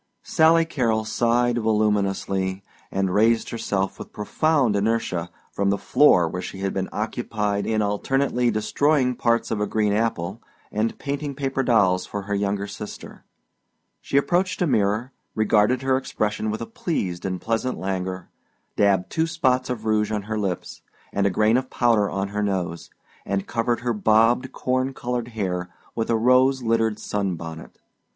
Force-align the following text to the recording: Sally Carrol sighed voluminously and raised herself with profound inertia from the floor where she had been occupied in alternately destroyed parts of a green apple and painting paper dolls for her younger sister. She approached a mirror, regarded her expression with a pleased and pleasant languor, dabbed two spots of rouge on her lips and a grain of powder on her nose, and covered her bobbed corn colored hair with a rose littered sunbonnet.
Sally 0.23 0.65
Carrol 0.65 1.05
sighed 1.05 1.59
voluminously 1.59 2.63
and 2.89 3.13
raised 3.13 3.51
herself 3.51 3.99
with 3.99 4.11
profound 4.11 4.75
inertia 4.75 5.29
from 5.51 5.69
the 5.69 5.77
floor 5.77 6.27
where 6.27 6.41
she 6.41 6.57
had 6.61 6.73
been 6.73 6.89
occupied 6.91 7.67
in 7.67 7.83
alternately 7.83 8.49
destroyed 8.49 9.19
parts 9.19 9.51
of 9.51 9.61
a 9.61 9.67
green 9.67 9.93
apple 9.93 10.41
and 10.71 10.97
painting 10.97 11.35
paper 11.35 11.61
dolls 11.61 12.07
for 12.07 12.23
her 12.23 12.33
younger 12.33 12.65
sister. 12.65 13.25
She 14.01 14.17
approached 14.17 14.59
a 14.63 14.65
mirror, 14.65 15.11
regarded 15.35 15.83
her 15.83 15.97
expression 15.97 16.49
with 16.49 16.61
a 16.61 16.65
pleased 16.65 17.23
and 17.23 17.39
pleasant 17.39 17.77
languor, 17.77 18.31
dabbed 18.75 19.11
two 19.11 19.27
spots 19.27 19.69
of 19.69 19.85
rouge 19.85 20.11
on 20.11 20.23
her 20.23 20.39
lips 20.39 20.81
and 21.13 21.27
a 21.27 21.29
grain 21.29 21.57
of 21.57 21.69
powder 21.69 22.09
on 22.09 22.29
her 22.29 22.41
nose, 22.41 22.89
and 23.23 23.45
covered 23.45 23.81
her 23.81 23.93
bobbed 23.93 24.51
corn 24.51 24.95
colored 24.95 25.27
hair 25.37 25.69
with 25.93 26.09
a 26.09 26.17
rose 26.17 26.63
littered 26.63 26.97
sunbonnet. 26.97 27.77